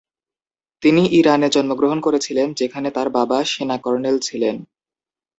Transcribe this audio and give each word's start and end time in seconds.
তিনি 0.83 1.03
ইরানে 1.11 1.47
জন্মগ্রহণ 1.49 1.99
করেছিলেন 2.01 2.47
যেখানে 2.53 2.89
তাঁর 2.91 3.07
বাবা 3.09 3.37
সেনা 3.45 3.77
কর্নেল 3.77 4.17
ছিলেন। 4.19 4.55